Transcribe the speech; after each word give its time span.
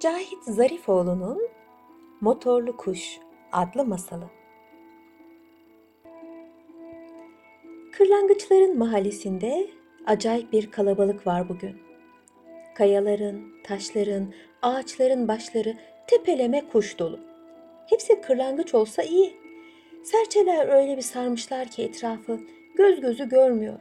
Cahit 0.00 0.44
Zarifoğlu'nun 0.44 1.48
Motorlu 2.20 2.76
Kuş 2.76 3.18
adlı 3.52 3.84
masalı. 3.84 4.30
Kırlangıçların 7.92 8.78
mahallesinde 8.78 9.70
acayip 10.06 10.52
bir 10.52 10.70
kalabalık 10.70 11.26
var 11.26 11.48
bugün. 11.48 11.76
Kayaların, 12.74 13.42
taşların, 13.64 14.34
ağaçların 14.62 15.28
başları 15.28 15.76
tepeleme 16.06 16.68
kuş 16.72 16.98
dolu. 16.98 17.20
Hepsi 17.86 18.20
kırlangıç 18.20 18.74
olsa 18.74 19.02
iyi. 19.02 19.36
Serçeler 20.04 20.68
öyle 20.68 20.96
bir 20.96 21.02
sarmışlar 21.02 21.68
ki 21.68 21.82
etrafı 21.82 22.40
göz 22.76 23.00
gözü 23.00 23.28
görmüyor. 23.28 23.78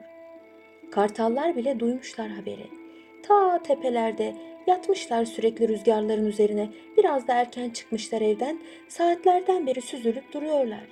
Kartallar 0.91 1.55
bile 1.55 1.79
duymuşlar 1.79 2.29
haberi. 2.29 2.67
Ta 3.23 3.63
tepelerde 3.63 4.56
yatmışlar 4.67 5.25
sürekli 5.25 5.67
rüzgarların 5.67 6.25
üzerine. 6.25 6.69
Biraz 6.97 7.27
da 7.27 7.33
erken 7.33 7.69
çıkmışlar 7.69 8.21
evden. 8.21 8.59
Saatlerden 8.87 9.67
beri 9.67 9.81
süzülüp 9.81 10.33
duruyorlar. 10.33 10.87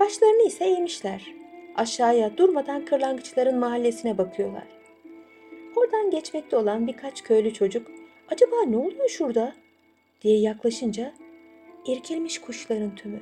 Başlarını 0.00 0.42
ise 0.46 0.64
eğmişler. 0.64 1.34
Aşağıya 1.74 2.36
durmadan 2.36 2.84
kırlangıçların 2.84 3.58
mahallesine 3.58 4.18
bakıyorlar. 4.18 4.66
Oradan 5.76 6.10
geçmekte 6.10 6.56
olan 6.56 6.86
birkaç 6.86 7.22
köylü 7.22 7.52
çocuk 7.52 7.90
acaba 8.30 8.62
ne 8.66 8.76
oluyor 8.76 9.08
şurada 9.08 9.52
diye 10.22 10.38
yaklaşınca 10.38 11.12
irkilmiş 11.86 12.38
kuşların 12.38 12.94
tümü. 12.94 13.20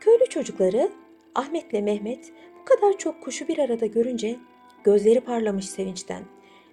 Köylü 0.00 0.26
çocukları 0.26 0.90
Ahmet'le 1.34 1.82
Mehmet 1.82 2.32
bu 2.60 2.64
kadar 2.64 2.98
çok 2.98 3.22
kuşu 3.22 3.48
bir 3.48 3.58
arada 3.58 3.86
görünce 3.86 4.36
gözleri 4.84 5.20
parlamış 5.20 5.68
sevinçten 5.68 6.22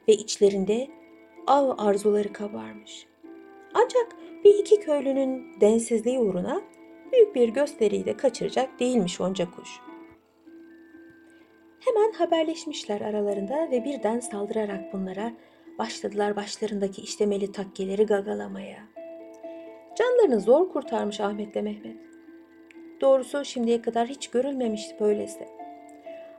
ve 0.07 0.13
içlerinde 0.13 0.87
av 1.47 1.75
arzuları 1.77 2.33
kabarmış. 2.33 3.07
Ancak 3.73 4.15
bir 4.43 4.59
iki 4.59 4.79
köylünün 4.79 5.61
densizliği 5.61 6.19
uğruna 6.19 6.61
büyük 7.11 7.35
bir 7.35 7.49
gösteriyi 7.49 8.05
de 8.05 8.17
kaçıracak 8.17 8.79
değilmiş 8.79 9.21
onca 9.21 9.51
kuş. 9.51 9.69
Hemen 11.79 12.11
haberleşmişler 12.11 13.01
aralarında 13.01 13.71
ve 13.71 13.83
birden 13.85 14.19
saldırarak 14.19 14.93
bunlara 14.93 15.33
başladılar 15.79 16.35
başlarındaki 16.35 17.01
işlemeli 17.01 17.51
takkeleri 17.51 18.05
gagalamaya. 18.05 18.79
Canlarını 19.95 20.39
zor 20.39 20.69
kurtarmış 20.69 21.19
Ahmet'le 21.19 21.55
Mehmet. 21.55 21.97
Doğrusu 23.01 23.45
şimdiye 23.45 23.81
kadar 23.81 24.07
hiç 24.07 24.27
görülmemişti 24.27 24.95
böylesi. 24.99 25.47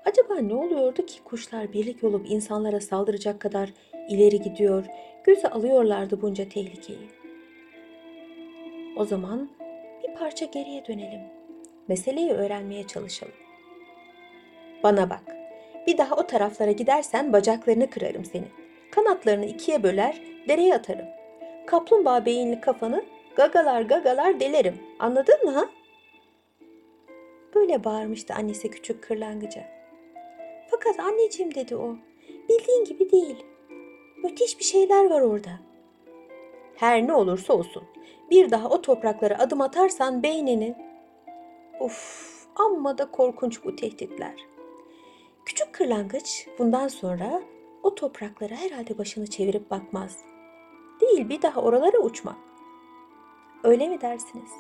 Acaba 0.04 0.34
ne 0.34 0.54
oluyordu 0.54 1.06
ki 1.06 1.24
kuşlar 1.24 1.72
birlik 1.72 2.04
olup 2.04 2.30
insanlara 2.30 2.80
saldıracak 2.80 3.40
kadar 3.40 3.70
ileri 4.08 4.42
gidiyor, 4.42 4.84
göze 5.24 5.48
alıyorlardı 5.48 6.22
bunca 6.22 6.48
tehlikeyi? 6.48 7.08
O 8.96 9.04
zaman 9.04 9.50
bir 10.02 10.14
parça 10.14 10.44
geriye 10.44 10.86
dönelim. 10.86 11.20
Meseleyi 11.88 12.30
öğrenmeye 12.30 12.86
çalışalım. 12.86 13.34
Bana 14.82 15.10
bak. 15.10 15.36
Bir 15.86 15.98
daha 15.98 16.16
o 16.16 16.26
taraflara 16.26 16.72
gidersen 16.72 17.32
bacaklarını 17.32 17.90
kırarım 17.90 18.24
senin. 18.24 18.48
Kanatlarını 18.90 19.46
ikiye 19.46 19.82
böler, 19.82 20.22
dereye 20.48 20.74
atarım. 20.74 21.06
Kaplumbağa 21.66 22.26
beyinli 22.26 22.60
kafanı 22.60 23.04
gagalar 23.36 23.82
gagalar 23.82 24.40
delerim. 24.40 24.74
Anladın 24.98 25.44
mı 25.44 25.50
ha? 25.50 25.68
Böyle 27.54 27.84
bağırmıştı 27.84 28.34
annesi 28.34 28.70
küçük 28.70 29.02
kırlangıca. 29.02 29.83
Fakat 30.84 31.00
anneciğim 31.00 31.54
dedi 31.54 31.76
o. 31.76 31.96
Bildiğin 32.48 32.84
gibi 32.84 33.10
değil. 33.10 33.44
Müthiş 34.22 34.58
bir 34.58 34.64
şeyler 34.64 35.10
var 35.10 35.20
orada. 35.20 35.50
Her 36.76 37.06
ne 37.06 37.12
olursa 37.12 37.54
olsun. 37.54 37.82
Bir 38.30 38.50
daha 38.50 38.68
o 38.68 38.82
topraklara 38.82 39.38
adım 39.38 39.60
atarsan 39.60 40.22
beyninin... 40.22 40.76
Uf, 41.80 42.46
amma 42.56 42.98
da 42.98 43.10
korkunç 43.10 43.64
bu 43.64 43.76
tehditler. 43.76 44.34
Küçük 45.44 45.72
kırlangıç 45.72 46.48
bundan 46.58 46.88
sonra 46.88 47.42
o 47.82 47.94
topraklara 47.94 48.54
herhalde 48.54 48.98
başını 48.98 49.26
çevirip 49.26 49.70
bakmaz. 49.70 50.18
Değil 51.00 51.28
bir 51.28 51.42
daha 51.42 51.62
oralara 51.62 51.98
uçmak. 51.98 52.36
Öyle 53.62 53.88
mi 53.88 54.00
dersiniz? 54.00 54.50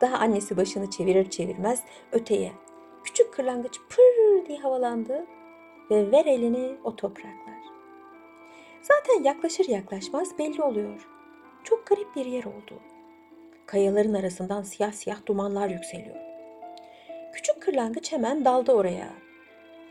Daha 0.00 0.16
annesi 0.16 0.56
başını 0.56 0.90
çevirir 0.90 1.30
çevirmez 1.30 1.82
öteye. 2.12 2.63
Küçük 3.04 3.34
kırlangıç 3.34 3.80
pır 3.90 4.46
diye 4.46 4.58
havalandı 4.58 5.26
ve 5.90 6.12
ver 6.12 6.26
elini 6.26 6.76
o 6.84 6.96
topraklar. 6.96 7.54
Zaten 8.82 9.22
yaklaşır 9.24 9.68
yaklaşmaz 9.68 10.38
belli 10.38 10.62
oluyor. 10.62 11.08
Çok 11.64 11.86
garip 11.86 12.16
bir 12.16 12.26
yer 12.26 12.44
oldu. 12.44 12.80
Kayaların 13.66 14.14
arasından 14.14 14.62
siyah 14.62 14.92
siyah 14.92 15.26
dumanlar 15.26 15.68
yükseliyor. 15.68 16.16
Küçük 17.32 17.62
kırlangıç 17.62 18.12
hemen 18.12 18.44
daldı 18.44 18.72
oraya. 18.72 19.08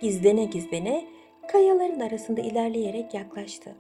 Gizlene 0.01 0.45
gizlene 0.45 1.05
kayaların 1.47 1.99
arasında 1.99 2.41
ilerleyerek 2.41 3.13
yaklaştı. 3.13 3.75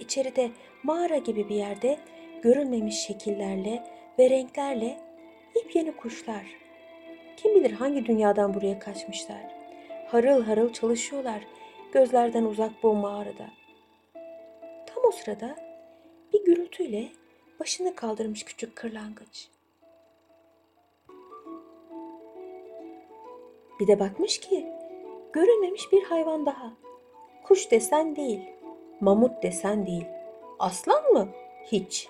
İçeride 0.00 0.50
mağara 0.82 1.16
gibi 1.16 1.48
bir 1.48 1.54
yerde 1.54 1.98
görülmemiş 2.42 2.96
şekillerle 2.96 3.82
ve 4.18 4.30
renklerle 4.30 4.98
yepyeni 5.54 5.96
kuşlar. 5.96 6.63
Kim 7.36 7.54
bilir 7.54 7.72
hangi 7.72 8.06
dünyadan 8.06 8.54
buraya 8.54 8.78
kaçmışlar. 8.78 9.54
Harıl 10.08 10.42
harıl 10.42 10.72
çalışıyorlar 10.72 11.40
gözlerden 11.92 12.44
uzak 12.44 12.82
bu 12.82 12.94
mağarada. 12.94 13.50
Tam 14.86 15.04
o 15.08 15.10
sırada 15.10 15.56
bir 16.32 16.44
gürültüyle 16.44 17.08
başını 17.60 17.94
kaldırmış 17.94 18.44
küçük 18.44 18.76
kırlangıç. 18.76 19.48
Bir 23.80 23.86
de 23.86 24.00
bakmış 24.00 24.40
ki 24.40 24.66
görülmemiş 25.32 25.92
bir 25.92 26.02
hayvan 26.02 26.46
daha. 26.46 26.72
Kuş 27.44 27.70
desen 27.70 28.16
değil, 28.16 28.40
mamut 29.00 29.42
desen 29.42 29.86
değil. 29.86 30.06
Aslan 30.58 31.12
mı? 31.12 31.28
Hiç. 31.72 32.08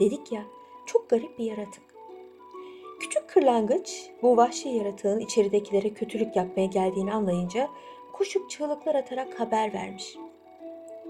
Dedik 0.00 0.32
ya, 0.32 0.44
çok 0.86 1.10
garip 1.10 1.38
bir 1.38 1.44
yaratık. 1.44 1.83
Küçük 3.04 3.28
kırlangıç 3.28 4.10
bu 4.22 4.36
vahşi 4.36 4.68
yaratığın 4.68 5.20
içeridekilere 5.20 5.94
kötülük 5.94 6.36
yapmaya 6.36 6.66
geldiğini 6.66 7.12
anlayınca 7.12 7.68
kuşuk 8.12 8.50
çığlıklar 8.50 8.94
atarak 8.94 9.40
haber 9.40 9.74
vermiş. 9.74 10.16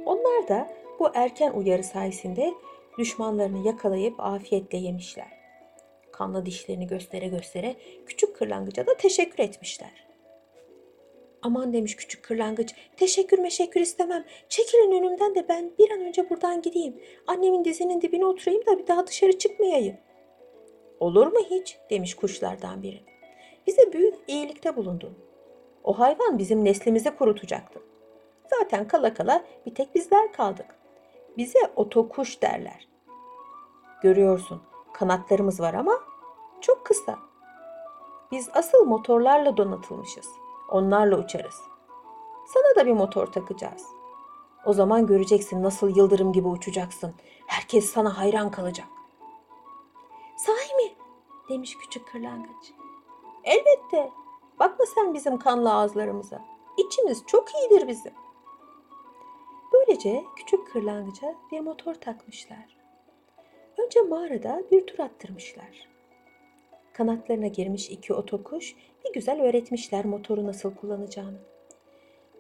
Onlar 0.05 0.49
da 0.49 0.73
bu 0.99 1.09
erken 1.15 1.53
uyarı 1.53 1.85
sayesinde 1.85 2.55
düşmanlarını 2.99 3.67
yakalayıp 3.67 4.21
afiyetle 4.21 4.79
yemişler. 4.79 5.27
Kanlı 6.13 6.47
dişlerini 6.47 6.87
göstere 6.87 7.29
göstere 7.29 7.77
küçük 8.07 8.37
kırlangıca 8.37 8.87
da 8.87 8.97
teşekkür 8.97 9.45
etmişler. 9.45 10.07
Aman 11.43 11.73
demiş 11.73 11.97
küçük 11.97 12.23
kırlangıç, 12.23 12.75
teşekkür 12.97 13.39
meşekkür 13.39 13.81
istemem. 13.81 14.25
Çekilin 14.49 14.93
önümden 14.93 15.35
de 15.35 15.49
ben 15.49 15.71
bir 15.79 15.91
an 15.91 16.01
önce 16.01 16.31
buradan 16.31 16.63
gideyim. 16.63 17.01
Annemin 17.27 17.65
dizinin 17.65 18.01
dibine 18.01 18.27
oturayım 18.27 18.67
da 18.67 18.79
bir 18.79 18.87
daha 18.87 19.07
dışarı 19.07 19.39
çıkmayayım. 19.39 19.97
Olur 21.01 21.27
mu 21.27 21.39
hiç 21.51 21.79
demiş 21.91 22.15
kuşlardan 22.15 22.83
biri. 22.83 23.03
Bize 23.67 23.93
büyük 23.93 24.15
iyilikte 24.27 24.77
bulundun. 24.77 25.19
O 25.85 25.99
hayvan 25.99 26.39
bizim 26.39 26.65
neslimizi 26.65 27.17
kurutacaktı. 27.17 27.81
Zaten 28.51 28.89
kala 28.89 29.15
kala 29.15 29.45
bir 29.67 29.75
tek 29.75 29.95
bizler 29.95 30.33
kaldık. 30.33 30.67
Bize 31.37 31.59
otokuş 31.77 32.43
derler. 32.43 32.89
Görüyorsun 34.03 34.63
kanatlarımız 34.95 35.61
var 35.61 35.75
ama 35.75 36.01
çok 36.61 36.87
kısa. 36.87 37.19
Biz 38.33 38.49
asıl 38.55 38.85
motorlarla 38.85 39.57
donatılmışız. 39.57 40.27
Onlarla 40.71 41.19
uçarız. 41.19 41.55
Sana 42.55 42.77
da 42.77 42.87
bir 42.87 42.93
motor 42.93 43.27
takacağız. 43.27 43.87
O 44.67 44.73
zaman 44.73 45.07
göreceksin 45.07 45.63
nasıl 45.63 45.97
yıldırım 45.97 46.33
gibi 46.33 46.49
uçacaksın. 46.49 47.15
Herkes 47.47 47.91
sana 47.91 48.19
hayran 48.19 48.51
kalacak. 48.51 48.87
Demiş 51.49 51.77
küçük 51.79 52.09
kırlangıç. 52.09 52.73
Elbette. 53.45 54.11
Bakma 54.59 54.85
sen 54.95 55.15
bizim 55.15 55.39
kanlı 55.39 55.73
ağızlarımıza. 55.73 56.45
İçimiz 56.79 57.23
çok 57.27 57.49
iyidir 57.55 57.89
bizim. 57.89 58.13
Böylece 59.73 60.25
küçük 60.37 60.67
kırlangıca 60.67 61.35
bir 61.53 61.61
motor 61.61 61.95
takmışlar. 61.95 62.77
Önce 63.79 64.01
mağarada 64.01 64.63
bir 64.71 64.87
tur 64.87 64.99
attırmışlar. 64.99 65.89
Kanatlarına 66.93 67.47
girmiş 67.47 67.91
iki 67.91 68.15
otokuş 68.15 68.77
bir 69.05 69.13
güzel 69.13 69.43
öğretmişler 69.43 70.05
motoru 70.05 70.47
nasıl 70.47 70.75
kullanacağını. 70.75 71.39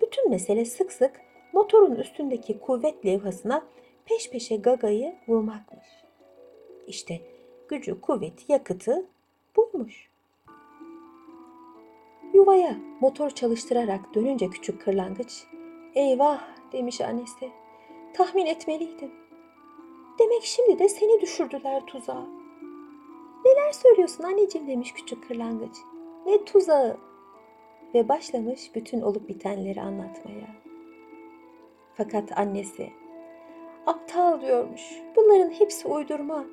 Bütün 0.02 0.30
mesele 0.30 0.64
sık 0.64 0.92
sık 0.92 1.20
motorun 1.52 1.94
üstündeki 1.94 2.58
kuvvet 2.58 3.06
levhasına 3.06 3.66
peş 4.04 4.30
peşe 4.30 4.56
gagayı 4.56 5.16
vurmakmış. 5.28 5.86
İşte 6.86 7.20
gücü, 7.68 8.00
kuvveti, 8.00 8.52
yakıtı 8.52 9.06
buymuş. 9.56 10.08
Yuvaya 12.34 12.76
motor 13.00 13.30
çalıştırarak 13.30 14.14
dönünce 14.14 14.50
küçük 14.50 14.82
kırlangıç, 14.82 15.44
eyvah 15.94 16.40
demiş 16.72 17.00
annesi. 17.00 17.50
Tahmin 18.14 18.46
etmeliydim. 18.46 19.10
Demek 20.18 20.42
şimdi 20.42 20.78
de 20.78 20.88
seni 20.88 21.20
düşürdüler 21.20 21.86
tuzağa. 21.86 22.26
Neler 23.44 23.72
söylüyorsun 23.72 24.24
anneciğim 24.24 24.66
demiş 24.66 24.92
küçük 24.92 25.28
kırlangıç. 25.28 25.76
Ne 26.26 26.44
tuzağı? 26.44 26.96
Ve 27.94 28.08
başlamış 28.08 28.74
bütün 28.74 29.00
olup 29.00 29.28
bitenleri 29.28 29.80
anlatmaya. 29.80 30.48
Fakat 31.94 32.38
annesi 32.38 32.90
aptal 33.86 34.40
diyormuş. 34.40 34.82
Bunların 35.16 35.50
hepsi 35.50 35.88
uydurma. 35.88 36.44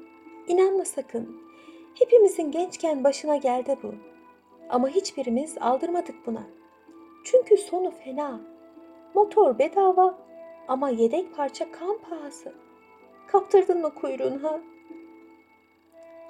İnanma 0.47 0.85
sakın. 0.85 1.41
Hepimizin 1.99 2.51
gençken 2.51 3.03
başına 3.03 3.35
geldi 3.35 3.77
bu. 3.83 3.93
Ama 4.69 4.89
hiçbirimiz 4.89 5.57
aldırmadık 5.57 6.15
buna. 6.25 6.43
Çünkü 7.23 7.57
sonu 7.57 7.91
fena. 7.91 8.41
Motor 9.13 9.59
bedava 9.59 10.17
ama 10.67 10.89
yedek 10.89 11.35
parça 11.35 11.71
kan 11.71 11.97
pahası. 12.09 12.53
Kaptırdın 13.27 13.81
mı 13.81 13.95
kuyruğunu 13.95 14.43
ha? 14.43 14.59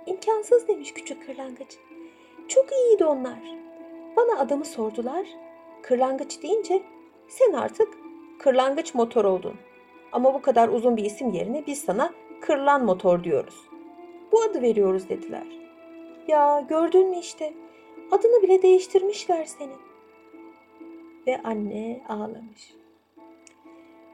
İmkansız 0.05 0.67
demiş 0.67 0.93
küçük 0.93 1.25
kırlangıç. 1.25 1.77
Çok 2.47 2.71
iyiydi 2.71 3.05
onlar. 3.05 3.39
Bana 4.17 4.39
adımı 4.39 4.65
sordular. 4.65 5.27
Kırlangıç 5.81 6.43
deyince 6.43 6.81
sen 7.27 7.53
artık 7.53 7.87
kırlangıç 8.39 8.93
motor 8.95 9.25
oldun. 9.25 9.55
Ama 10.11 10.33
bu 10.33 10.41
kadar 10.41 10.69
uzun 10.69 10.97
bir 10.97 11.05
isim 11.05 11.33
yerine 11.33 11.63
biz 11.67 11.81
sana 11.81 12.13
kırlan 12.41 12.85
motor 12.85 13.23
diyoruz. 13.23 13.70
Bu 14.31 14.41
adı 14.41 14.61
veriyoruz 14.61 15.09
dediler. 15.09 15.47
Ya 16.27 16.65
gördün 16.69 17.09
mü 17.09 17.17
işte 17.17 17.53
adını 18.11 18.41
bile 18.41 18.61
değiştirmişler 18.61 19.45
senin. 19.45 19.79
Ve 21.27 21.41
anne 21.43 22.03
ağlamış. 22.09 22.75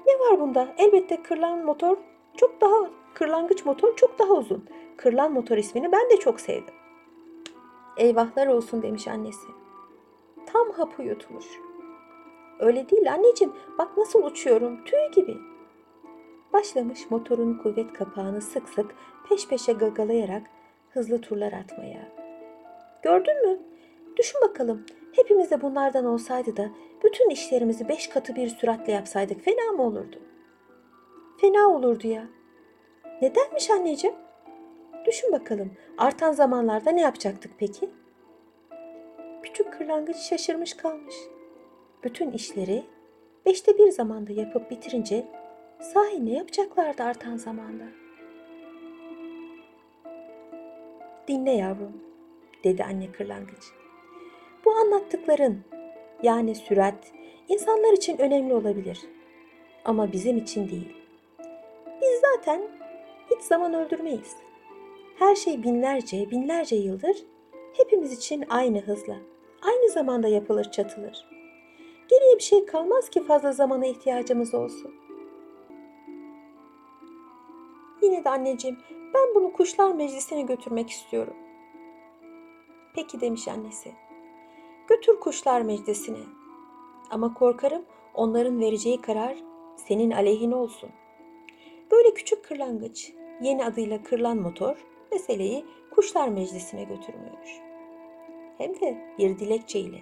Ne 0.08 0.14
var 0.20 0.40
bunda? 0.40 0.76
Elbette 0.78 1.24
kırlan 1.24 1.66
motor 1.66 1.98
çok 2.38 2.62
daha 2.62 2.90
kırlangıç 3.14 3.66
motor 3.66 3.96
çok 3.96 4.20
daha 4.20 4.34
uzun. 4.34 4.66
Kırlan 4.98 5.34
motor 5.34 5.58
ismini 5.58 5.92
ben 5.92 6.10
de 6.10 6.18
çok 6.18 6.40
sevdim. 6.40 6.74
Eyvahlar 7.98 8.48
olsun 8.48 8.82
demiş 8.82 9.08
annesi. 9.08 9.48
Tam 10.46 10.72
hapı 10.72 11.04
yutmuş. 11.04 11.46
Öyle 12.60 12.90
değil 12.90 13.14
anneciğim. 13.14 13.54
Bak 13.78 13.98
nasıl 13.98 14.24
uçuyorum. 14.24 14.84
Tüy 14.86 15.12
gibi. 15.16 15.38
Başlamış 16.54 17.12
motorun 17.12 17.54
kuvvet 17.54 17.94
kapağını 17.94 18.42
sık 18.42 18.70
sık 18.70 18.96
peş 19.30 19.48
peşe 19.48 19.74
gagalayarak 19.74 20.44
hızlı 20.90 21.22
turlar 21.22 21.54
atmaya. 21.54 22.12
Gördün 23.04 23.50
mü? 23.50 23.60
Düşün 24.18 24.42
bakalım. 24.42 24.86
Hepimiz 25.12 25.52
de 25.52 25.62
bunlardan 25.62 26.06
olsaydı 26.06 26.58
da 26.58 26.70
bütün 27.04 27.30
işlerimizi 27.30 27.90
beş 27.90 28.08
katı 28.08 28.36
bir 28.36 28.50
süratle 28.50 28.94
yapsaydık 28.94 29.42
fena 29.42 29.72
mı 29.72 29.84
olurdu? 29.84 30.20
Fena 31.42 31.68
olurdu 31.68 32.08
ya. 32.08 32.28
Nedenmiş 33.22 33.70
anneciğim? 33.70 34.16
Düşün 35.06 35.32
bakalım. 35.32 35.72
Artan 35.98 36.32
zamanlarda 36.32 36.92
ne 36.92 37.02
yapacaktık 37.02 37.52
peki? 37.58 37.90
Küçük 39.44 39.74
kırlangıç 39.74 40.18
şaşırmış 40.18 40.74
kalmış. 40.74 41.16
Bütün 42.04 42.32
işleri 42.32 42.84
beşte 43.46 43.78
bir 43.78 43.92
zamanda 43.92 44.34
yapıp 44.34 44.72
bitirince 44.72 45.28
sahi 45.80 46.26
ne 46.26 46.32
yapacaklardı 46.32 47.04
artan 47.04 47.38
zamanda? 47.38 47.84
Dinle 51.28 51.52
yavrum, 51.52 52.04
dedi 52.64 52.84
anne 52.84 53.12
kırlangıç. 53.12 53.64
Bu 54.66 54.72
anlattıkların 54.72 55.64
yani 56.24 56.56
sürat 56.56 57.12
insanlar 57.48 57.94
için 57.94 58.18
önemli 58.18 58.54
olabilir. 58.54 59.00
Ama 59.86 60.12
bizim 60.12 60.38
için 60.38 60.70
değil. 60.70 60.96
Biz 62.02 62.22
zaten 62.22 62.62
hiç 63.32 63.42
zaman 63.42 63.74
öldürmeyiz. 63.74 64.36
Her 65.20 65.36
şey 65.36 65.64
binlerce, 65.64 66.32
binlerce 66.32 66.76
yıldır 66.76 67.18
hepimiz 67.74 68.14
için 68.14 68.46
aynı 68.50 68.80
hızla, 68.80 69.16
aynı 69.62 69.90
zamanda 69.90 70.28
yapılır 70.28 70.72
çatılır. 70.72 71.28
Geriye 72.08 72.36
bir 72.36 72.44
şey 72.44 72.66
kalmaz 72.66 73.10
ki 73.10 73.24
fazla 73.24 73.52
zamana 73.52 73.86
ihtiyacımız 73.86 74.54
olsun. 74.54 75.07
Yine 78.02 78.24
de 78.24 78.30
anneciğim, 78.30 78.78
ben 79.14 79.36
bunu 79.36 79.54
kuşlar 79.54 79.92
meclisine 79.92 80.42
götürmek 80.42 80.90
istiyorum. 80.90 81.36
Peki 82.96 83.22
demiş 83.22 83.48
annesi. 83.48 83.92
Götür 84.88 85.20
kuşlar 85.20 85.62
meclisine. 85.62 86.18
Ama 87.10 87.34
korkarım 87.34 87.86
onların 88.14 88.60
vereceği 88.60 89.02
karar 89.02 89.38
senin 89.76 90.12
aleyhine 90.12 90.56
olsun. 90.56 90.90
Böyle 91.92 92.14
küçük 92.14 92.46
kırlangıç, 92.46 93.14
yeni 93.42 93.66
adıyla 93.66 94.04
kırlan 94.04 94.38
motor, 94.38 94.86
meseleyi 95.12 95.66
kuşlar 95.92 96.28
meclisine 96.28 96.84
götürmüyormuş. 96.84 97.50
Hem 98.58 98.76
de 98.76 99.16
bir 99.18 99.40
dilekçe 99.40 99.80
ile. 99.80 100.00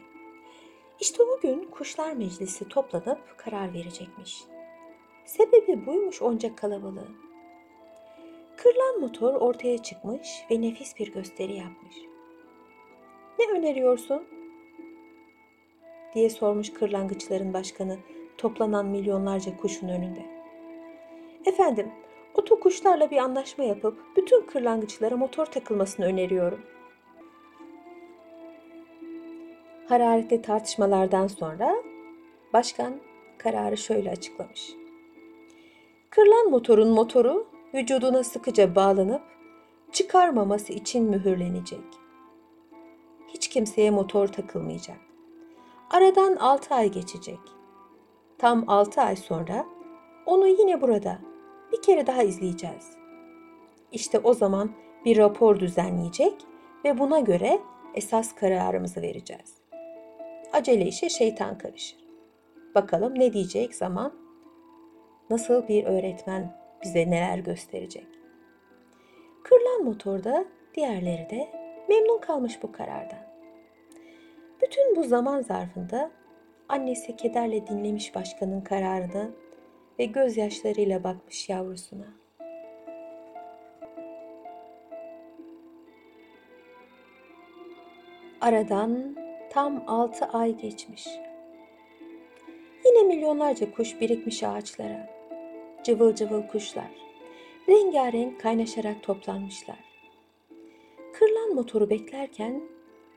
İşte 1.00 1.24
o 1.24 1.40
gün 1.40 1.64
kuşlar 1.64 2.14
meclisi 2.14 2.68
toplanıp 2.68 3.38
karar 3.38 3.74
verecekmiş. 3.74 4.44
Sebebi 5.26 5.86
buymuş 5.86 6.22
onca 6.22 6.56
kalabalığın. 6.56 7.25
Kırlan 8.58 9.00
motor 9.00 9.34
ortaya 9.34 9.78
çıkmış 9.78 10.30
ve 10.52 10.62
nefis 10.62 11.00
bir 11.00 11.14
gösteri 11.14 11.54
yapmış. 11.54 11.96
Ne 13.40 13.60
öneriyorsun? 13.60 14.24
diye 16.16 16.30
sormuş 16.30 16.74
kırlangıçların 16.74 17.54
başkanı 17.54 17.98
toplanan 18.38 18.86
milyonlarca 18.86 19.58
kuşun 19.58 19.88
önünde. 19.88 20.26
Efendim, 21.46 21.92
oto 22.34 22.60
kuşlarla 22.60 23.12
bir 23.12 23.18
anlaşma 23.18 23.64
yapıp 23.64 23.98
bütün 24.18 24.46
kırlangıçlara 24.46 25.18
motor 25.18 25.46
takılmasını 25.46 26.06
öneriyorum. 26.06 26.62
Hararetli 29.90 30.42
tartışmalardan 30.42 31.28
sonra 31.28 31.76
başkan 32.54 33.02
kararı 33.38 33.78
şöyle 33.78 34.12
açıklamış. 34.12 34.72
Kırlan 36.10 36.50
motorun 36.50 36.90
motoru 36.90 37.48
vücuduna 37.76 38.24
sıkıca 38.24 38.76
bağlanıp 38.76 39.22
çıkarmaması 39.92 40.74
için 40.74 41.04
mühürlenecek. 41.04 41.86
Hiç 43.28 43.48
kimseye 43.48 43.92
motor 43.92 44.28
takılmayacak. 44.28 44.98
Aradan 45.90 46.36
6 46.36 46.76
ay 46.76 46.92
geçecek. 46.92 47.40
Tam 48.38 48.64
6 48.68 49.02
ay 49.02 49.16
sonra 49.16 49.66
onu 50.26 50.48
yine 50.48 50.82
burada 50.82 51.20
bir 51.72 51.82
kere 51.82 52.08
daha 52.08 52.24
izleyeceğiz. 52.24 52.98
İşte 53.92 54.20
o 54.20 54.34
zaman 54.34 54.72
bir 55.06 55.18
rapor 55.18 55.60
düzenleyecek 55.60 56.34
ve 56.86 56.98
buna 56.98 57.20
göre 57.20 57.60
esas 57.94 58.36
kararımızı 58.36 59.02
vereceğiz. 59.02 59.54
Acele 60.54 60.86
işe 60.86 61.10
şeytan 61.10 61.58
karışır. 61.58 62.00
Bakalım 62.76 63.20
ne 63.20 63.34
diyecek 63.34 63.76
zaman? 63.76 64.14
Nasıl 65.30 65.68
bir 65.68 65.84
öğretmen 65.84 66.65
bize 66.84 67.12
neler 67.12 67.38
gösterecek? 67.38 68.08
Kırılan 69.44 69.84
motorda 69.84 70.46
diğerleri 70.76 71.30
de 71.30 71.50
memnun 71.90 72.18
kalmış 72.22 72.64
bu 72.64 72.72
karardan. 72.72 73.26
Bütün 74.62 74.96
bu 74.96 75.04
zaman 75.04 75.42
zarfında 75.42 76.12
annesi 76.70 77.16
kederle 77.16 77.68
dinlemiş 77.68 78.16
başkanın 78.16 78.62
kararını 78.62 79.32
ve 80.00 80.06
gözyaşlarıyla 80.06 81.04
bakmış 81.04 81.50
yavrusuna. 81.50 82.08
Aradan 88.42 89.16
tam 89.50 89.84
altı 89.88 90.26
ay 90.26 90.58
geçmiş. 90.58 91.08
Yine 92.86 93.04
milyonlarca 93.04 93.72
kuş 93.72 94.02
birikmiş 94.02 94.44
ağaçlara. 94.44 95.15
Cıvıl 95.86 96.16
cıvıl 96.16 96.48
kuşlar. 96.48 96.92
Rengarenk 97.70 98.42
kaynaşarak 98.42 99.04
toplanmışlar. 99.04 99.80
Kırlan 101.14 101.56
motoru 101.56 101.90
beklerken 101.90 102.62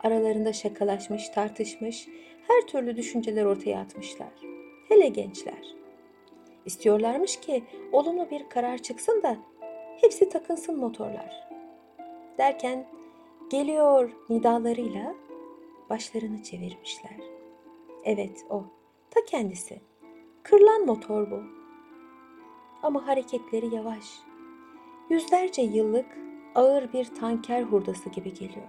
aralarında 0.00 0.52
şakalaşmış, 0.52 1.28
tartışmış, 1.28 2.08
her 2.48 2.66
türlü 2.66 2.96
düşünceler 2.96 3.44
ortaya 3.44 3.80
atmışlar. 3.80 4.32
Hele 4.88 5.08
gençler. 5.08 5.74
İstiyorlarmış 6.66 7.40
ki 7.40 7.64
olumlu 7.92 8.30
bir 8.30 8.48
karar 8.48 8.78
çıksın 8.78 9.22
da 9.22 9.36
hepsi 10.00 10.28
takınsın 10.28 10.78
motorlar. 10.78 11.48
Derken 12.38 12.86
geliyor 13.50 14.10
nidalarıyla 14.28 15.14
başlarını 15.90 16.42
çevirmişler. 16.42 17.16
Evet 18.04 18.44
o, 18.50 18.64
ta 19.10 19.24
kendisi. 19.24 19.80
Kırlan 20.42 20.86
motor 20.86 21.30
bu. 21.30 21.57
Ama 22.82 23.06
hareketleri 23.06 23.74
yavaş. 23.74 24.04
Yüzlerce 25.10 25.62
yıllık 25.62 26.18
ağır 26.54 26.92
bir 26.92 27.04
tanker 27.04 27.62
hurdası 27.62 28.08
gibi 28.10 28.34
geliyor. 28.34 28.68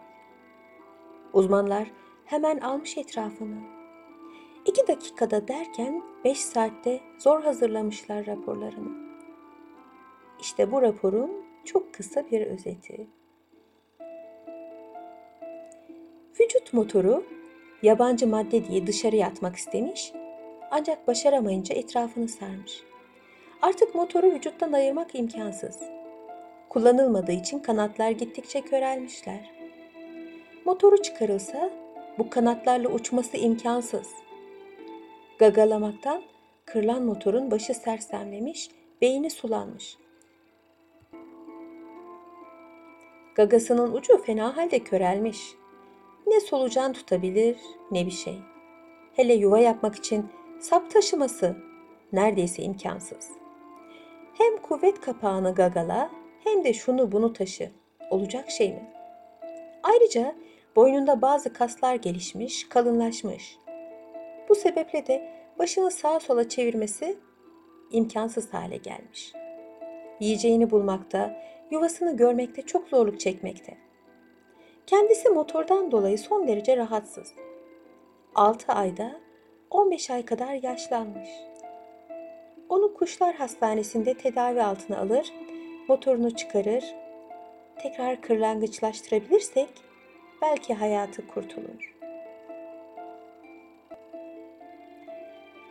Uzmanlar 1.34 1.92
hemen 2.26 2.58
almış 2.58 2.98
etrafını. 2.98 3.58
İki 4.66 4.88
dakikada 4.88 5.48
derken 5.48 6.04
beş 6.24 6.40
saatte 6.40 7.02
zor 7.18 7.44
hazırlamışlar 7.44 8.26
raporlarını. 8.26 9.10
İşte 10.40 10.72
bu 10.72 10.82
raporun 10.82 11.32
çok 11.66 11.94
kısa 11.94 12.32
bir 12.32 12.42
özeti. 12.42 13.08
Vücut 16.40 16.74
motoru 16.74 17.24
yabancı 17.84 18.28
madde 18.28 18.66
diye 18.66 18.88
dışarıya 18.88 19.28
atmak 19.28 19.56
istemiş 19.56 20.14
ancak 20.72 21.08
başaramayınca 21.08 21.76
etrafını 21.76 22.28
sarmış. 22.28 22.89
Artık 23.62 23.96
motoru 23.96 24.32
vücuttan 24.32 24.74
ayırmak 24.74 25.16
imkansız. 25.16 25.80
Kullanılmadığı 26.70 27.32
için 27.32 27.60
kanatlar 27.60 28.10
gittikçe 28.12 28.62
körelmişler. 28.62 29.52
Motoru 30.66 31.02
çıkarılsa 31.02 31.70
bu 32.18 32.30
kanatlarla 32.30 32.90
uçması 32.90 33.38
imkansız. 33.38 34.08
Gagalamaktan 35.40 36.24
kırılan 36.66 37.04
motorun 37.04 37.52
başı 37.52 37.74
sersemlemiş, 37.74 38.70
beyni 39.02 39.30
sulanmış. 39.30 39.98
Gagasının 43.36 43.94
ucu 43.94 44.24
fena 44.24 44.58
halde 44.58 44.80
körelmiş. 44.80 45.40
Ne 46.28 46.40
solucan 46.40 46.94
tutabilir 46.94 47.58
ne 47.92 48.06
bir 48.06 48.12
şey. 48.12 48.40
Hele 49.16 49.34
yuva 49.34 49.60
yapmak 49.60 49.96
için 49.96 50.26
sap 50.60 50.92
taşıması 50.92 51.58
neredeyse 52.14 52.64
imkansız. 52.64 53.39
Hem 54.40 54.58
kuvvet 54.58 55.02
kapağını 55.02 55.56
gagala 55.56 56.10
hem 56.44 56.64
de 56.64 56.74
şunu 56.74 57.12
bunu 57.12 57.34
taşı. 57.34 57.72
Olacak 58.10 58.52
şey 58.52 58.70
mi? 58.70 58.90
Ayrıca 59.84 60.36
boynunda 60.76 61.22
bazı 61.22 61.54
kaslar 61.54 61.96
gelişmiş, 61.96 62.70
kalınlaşmış. 62.70 63.58
Bu 64.50 64.56
sebeple 64.56 65.08
de 65.08 65.30
başını 65.60 65.92
sağa 65.92 66.20
sola 66.20 66.50
çevirmesi 66.50 67.18
imkansız 67.92 68.54
hale 68.54 68.78
gelmiş. 68.78 69.34
Yiyeceğini 70.20 70.72
bulmakta, 70.72 71.44
yuvasını 71.72 72.18
görmekte 72.18 72.62
çok 72.62 72.88
zorluk 72.88 73.20
çekmekte. 73.20 73.78
Kendisi 74.88 75.30
motordan 75.30 75.92
dolayı 75.92 76.18
son 76.18 76.48
derece 76.48 76.78
rahatsız. 76.78 77.34
6 78.36 78.74
ayda 78.74 79.20
15 79.70 80.10
ay 80.10 80.26
kadar 80.26 80.54
yaşlanmış. 80.54 81.30
Onu 82.70 82.94
kuşlar 82.94 83.36
hastanesinde 83.36 84.14
tedavi 84.14 84.64
altına 84.64 84.98
alır, 84.98 85.34
motorunu 85.88 86.36
çıkarır, 86.36 86.84
tekrar 87.82 88.22
kırlangıçlaştırabilirsek 88.22 89.70
belki 90.42 90.74
hayatı 90.74 91.28
kurtulur. 91.28 91.96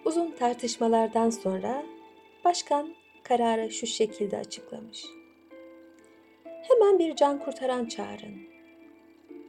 Uzun 0.04 0.30
tartışmalardan 0.30 1.30
sonra 1.30 1.82
başkan 2.44 2.94
kararı 3.22 3.70
şu 3.70 3.86
şekilde 3.86 4.36
açıklamış. 4.36 5.04
Hemen 6.44 6.98
bir 6.98 7.16
can 7.16 7.38
kurtaran 7.38 7.86
çağırın 7.86 8.36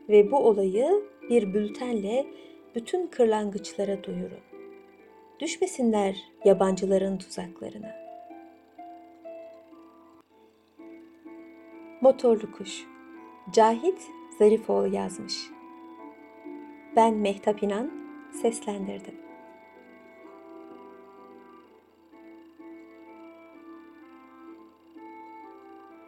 ve 0.09 0.31
bu 0.31 0.37
olayı 0.37 1.03
bir 1.29 1.53
bültenle 1.53 2.25
bütün 2.75 3.07
kırlangıçlara 3.07 4.03
duyurun. 4.03 4.58
Düşmesinler 5.39 6.15
yabancıların 6.45 7.17
tuzaklarına. 7.17 7.95
Motorlu 12.01 12.51
Kuş 12.51 12.85
Cahit 13.51 14.01
Zarifoğlu 14.39 14.95
yazmış. 14.95 15.35
Ben 16.95 17.13
Mehtap 17.13 17.63
İnan 17.63 17.91
seslendirdim. 18.41 19.28